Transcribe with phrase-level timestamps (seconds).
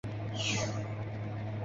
[0.33, 0.89] 属叙州路。